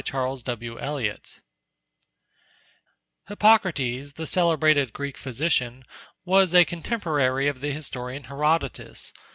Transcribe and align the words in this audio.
Introductory 0.03 0.69
Note 0.79 1.39
HIPPOCRATES, 3.27 4.13
the 4.13 4.25
celebrated 4.25 4.93
Greek 4.93 5.15
physician, 5.15 5.83
was 6.25 6.55
a 6.55 6.65
contemporary 6.65 7.47
of 7.47 7.61
the 7.61 7.69
historian 7.69 8.23
Herodotus. 8.23 9.13